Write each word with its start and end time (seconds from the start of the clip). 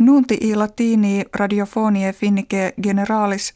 Nunti 0.00 0.38
i 0.40 0.54
latini 0.54 1.24
radiofonie 1.34 2.12
finnike 2.12 2.74
generalis 2.82 3.54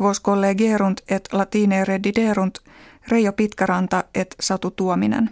quos 0.00 0.20
collegerunt 0.22 1.00
et 1.08 1.28
latine 1.32 1.84
rediderunt 1.84 2.58
Reijo 3.08 3.32
Pitkäranta 3.32 4.04
et 4.14 4.34
Satu 4.40 4.70
Tuominen. 4.70 5.30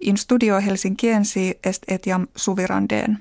In 0.00 0.16
studio 0.16 0.60
Helsinkiensi 0.60 1.58
est 1.64 1.82
etiam 1.88 2.26
suvirandeen. 2.36 3.18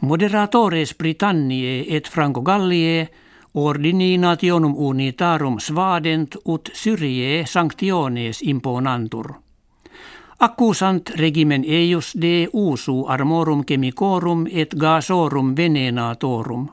Moderatores 0.00 0.94
Britanniae 0.94 1.84
et 1.96 2.10
Franco 2.10 2.42
Gallie 2.42 3.08
ordini 3.54 4.18
nationum 4.18 4.74
unitarum 4.76 5.60
svadent 5.60 6.36
ut 6.48 6.70
syrie 6.74 7.46
sanctiones 7.46 8.42
imponantur. 8.42 9.45
Accusant 10.38 11.10
regimen 11.16 11.64
eius 11.64 12.12
de 12.20 12.48
usu 12.52 13.06
armorum 13.08 13.64
chemicorum 13.64 14.46
et 14.52 14.74
gasorum 14.80 15.56
venenatorum. 15.56 16.68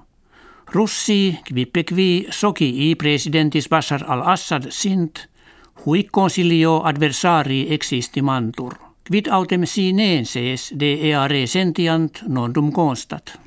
Russi 0.74 1.40
qui 1.46 2.28
soki 2.30 2.92
i 2.92 2.96
presidentis 2.96 3.70
Bashar 3.70 4.04
al-Assad 4.08 4.64
sint, 4.70 5.28
hui 5.86 6.04
consilio 6.12 6.82
adversari 6.84 7.74
existimantur. 7.74 8.74
Quid 9.08 9.28
autem 9.32 9.66
sinenses 9.66 10.74
de 10.80 10.94
eare 11.10 11.48
sentiant 11.48 12.24
nondum 12.28 12.72
constat. 12.72 13.40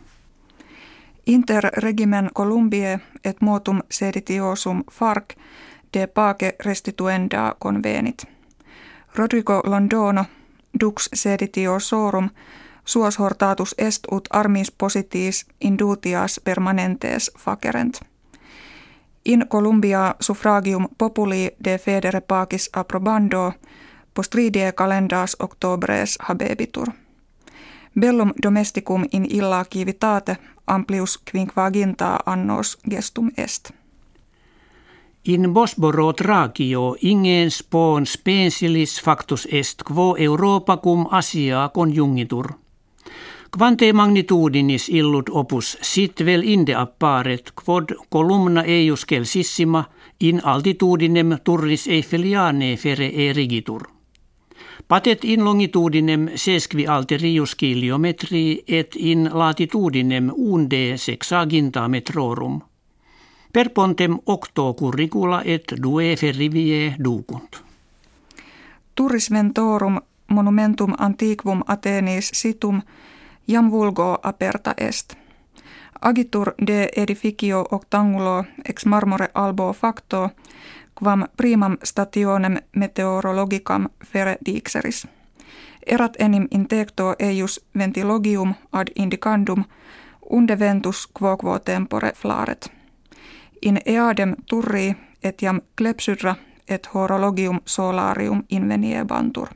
Inter 1.27 1.71
regimen 1.77 2.31
Columbie 2.35 2.99
et 3.25 3.41
motum 3.41 3.81
seditiosum 3.91 4.85
FARC 4.91 5.35
de 5.93 6.07
pace 6.07 6.57
restituenda 6.65 7.57
convenit. 7.59 8.36
Rodrigo 9.17 9.61
Londono, 9.65 10.25
dux 10.81 11.09
seditiosorum, 11.15 12.31
suos 12.85 13.19
hortatus 13.19 13.75
est 13.79 14.07
ut 14.13 14.29
armis 14.31 14.71
positis 14.71 15.47
indutias 15.61 16.41
permanentes 16.45 17.31
facerent. 17.39 18.01
In 19.25 19.49
Columbia 19.49 20.15
suffragium 20.21 20.89
populi 20.99 21.57
de 21.65 21.79
federe 21.79 22.21
pacis 22.21 22.71
approbando 22.73 23.53
postridie 24.15 24.73
calendas 24.73 25.37
octobres 25.39 26.19
habebitur. 26.29 26.89
Bellum 28.01 28.33
domesticum 28.43 29.05
in 29.13 29.27
illa 29.31 29.65
civitate 29.75 30.37
amplius 30.67 31.19
quinquaginta 31.33 32.19
annos 32.27 32.79
gestum 32.91 33.31
est. 33.37 33.71
In 35.29 35.53
Bosboro 35.53 36.13
tragio 36.13 36.97
ingens 37.03 37.63
pon 37.71 38.05
spensilis 38.07 39.01
factus 39.03 39.47
est 39.51 39.83
quo 39.83 40.15
Europa 40.17 40.77
cum 40.77 41.07
Asia 41.11 41.71
conjungitur. 41.75 42.47
Quante 43.51 43.93
magnitudinis 43.93 44.89
illut 44.89 45.29
opus 45.29 45.79
sit 45.83 46.23
vel 46.25 46.43
inde 46.47 46.75
apparet 46.75 47.51
quod 47.65 47.97
columna 48.13 48.63
eius 48.63 49.03
celsissima 49.07 49.83
in 50.21 50.41
altitudinem 50.45 51.39
turris 51.45 51.89
Eiffeliane 51.89 52.77
fere 52.77 53.11
erigitur. 53.27 53.83
Patet 54.89 55.25
in 55.25 55.45
longitudinem 55.45 56.29
sesqui 56.37 56.87
alterius 56.87 57.55
kiliometri 57.55 58.63
et 58.69 58.95
in 58.97 59.31
latitudinem 59.33 60.31
unde 60.37 60.97
sexaginta 60.97 61.89
metrorum. 61.89 62.63
Per 63.57 63.71
pontem 63.71 64.19
octo 64.27 64.75
curricula 64.75 65.43
et 65.45 65.65
due 65.83 66.17
ferrivie 66.17 66.97
ducunt. 67.05 67.57
Turismentorum 68.95 70.01
monumentum 70.29 70.93
antiquum 70.99 71.63
Athenis 71.67 72.31
situm 72.35 72.83
jam 73.49 73.71
vulgo 73.71 74.19
aperta 74.23 74.75
est. 74.77 75.17
Agitur 76.01 76.53
de 76.67 76.89
edificio 76.97 77.65
octangulo 77.71 78.45
ex 78.65 78.85
marmore 78.87 79.31
albo 79.35 79.73
facto 79.73 80.31
quam 80.95 81.25
primam 81.37 81.77
stationem 81.85 82.57
meteorologicam 82.77 83.89
fere 84.05 84.37
dixeris. 84.47 85.07
Erat 85.87 86.13
enim 86.19 86.49
intecto 86.51 87.15
eius 87.19 87.61
ventilogium 87.79 88.55
ad 88.73 88.87
indicandum 88.97 89.65
unde 90.31 90.59
ventus 90.59 91.09
quo 91.19 91.37
quo 91.37 91.59
tempore 91.59 92.13
flaret. 92.15 92.76
In 93.63 93.79
eadem 93.87 94.35
turri 94.49 94.97
etiam 95.25 95.61
clepsydra 95.77 96.35
et 96.69 96.89
horologium 96.95 97.61
solarium 97.67 98.45
inveniebantur. 98.51 99.49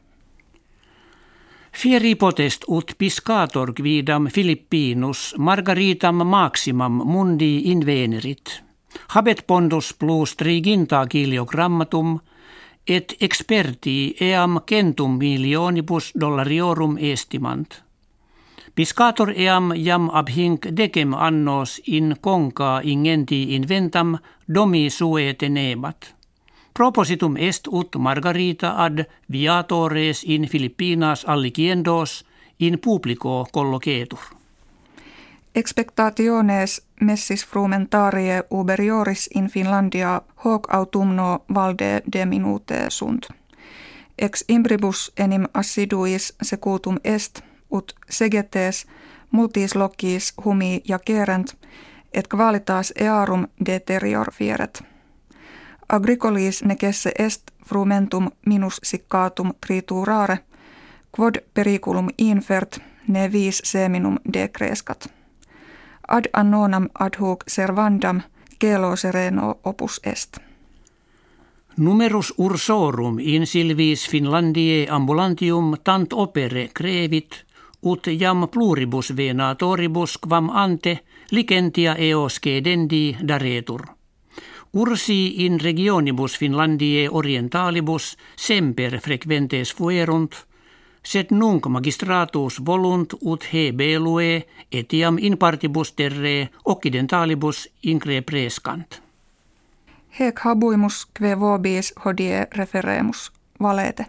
Fieri 1.76 2.14
potest 2.14 2.64
ut 2.68 2.94
piscator 2.98 3.72
quidam 3.72 4.26
Filippinus 4.26 5.34
margaritam 5.38 6.26
maximam 6.26 6.92
mundi 6.92 7.70
invenerit. 7.70 8.62
Habet 9.08 9.46
pondus 9.46 9.94
plus 9.98 10.36
triginta 10.36 11.06
kiliogrammatum 11.06 12.18
et 12.88 13.14
experti 13.20 14.16
eam 14.20 14.60
centum 14.70 15.18
milionibus 15.18 16.12
dollariorum 16.20 16.96
estimant. 16.98 17.82
Piscator 18.74 19.30
eam 19.36 19.72
jam 19.74 20.10
abhinc 20.12 20.66
decem 20.76 21.14
annos 21.14 21.82
in 21.86 22.16
conca 22.20 22.80
ingenti 22.82 23.54
inventam 23.54 24.18
domi 24.54 24.90
sue 24.90 25.34
tenebat. 25.34 26.14
Propositum 26.74 27.36
est 27.36 27.66
ut 27.72 27.96
Margarita 27.98 28.84
ad 28.84 29.04
viatores 29.32 30.24
in 30.24 30.48
Filippinas 30.48 31.24
alliciendos 31.24 32.24
in 32.58 32.78
publico 32.78 33.46
collocetur. 33.52 34.20
Expectationes 35.54 36.82
messis 37.00 37.46
frumentarie 37.46 38.42
uberioris 38.50 39.28
in 39.34 39.48
Finlandia 39.48 40.22
hoc 40.44 40.74
autumno 40.74 41.44
valde 41.54 42.02
de 42.12 42.26
minute 42.26 42.84
sunt. 42.88 43.26
Ex 44.18 44.44
imbribus 44.48 45.12
enim 45.16 45.44
assiduis 45.54 46.34
secutum 46.42 46.96
est, 47.04 47.42
ut 47.70 47.94
segetes 48.10 48.86
multis 49.30 49.74
locis 49.74 50.34
humi 50.44 50.80
ja 50.88 50.98
kerent, 50.98 51.56
et 52.12 52.28
qualitas 52.28 52.92
earum 52.96 53.46
deterior 53.66 54.32
fieret. 54.32 54.82
Agricolis 55.88 56.62
necesse 56.64 57.12
est 57.18 57.42
frumentum 57.66 58.30
minus 58.46 58.80
siccatum 58.82 59.52
triturare, 59.66 60.38
quod 61.16 61.34
periculum 61.54 62.08
infert 62.18 62.78
ne 63.08 63.32
vis 63.32 63.62
seminum 63.64 64.18
decrescat 64.32 65.20
ad 66.10 66.26
annonam 66.32 66.88
ad 66.98 67.16
hoc 67.20 67.44
servandam 67.46 68.22
gelo 68.60 68.96
sereno 68.96 69.54
opus 69.64 70.00
est. 70.04 70.38
Numerus 71.76 72.34
ursorum 72.38 73.18
in 73.18 73.46
silvis 73.46 74.10
Finlandie 74.10 74.86
ambulantium 74.90 75.76
tant 75.84 76.12
opere 76.12 76.68
crevit, 76.74 77.44
ut 77.82 78.06
jam 78.18 78.48
pluribus 78.48 79.16
venatoribus 79.16 80.18
quam 80.18 80.50
ante 80.50 80.98
licentia 81.30 81.96
eos 81.96 82.40
cedendi 82.40 83.16
daretur. 83.28 83.82
Ursi 84.74 85.44
in 85.46 85.60
regionibus 85.60 86.38
Finlandie 86.38 87.08
orientalibus 87.10 88.16
semper 88.36 89.00
frequentes 89.00 89.74
fuerunt– 89.74 90.34
sed 91.02 91.26
nunc 91.30 91.66
magistratus 91.66 92.60
volunt 92.66 93.14
ut 93.20 93.44
he 93.52 93.72
belue 93.72 94.42
etiam 94.72 95.18
in 95.18 95.38
partibus 95.38 95.92
terre 95.92 96.48
occidentalibus 96.64 97.68
incre 97.82 98.22
prescant. 98.22 99.02
Hec 100.18 100.40
habuimus 100.44 101.06
kve 101.14 101.34
vobis 101.40 101.92
hodie 102.04 102.46
referemus 102.56 103.30
valete. 103.62 104.06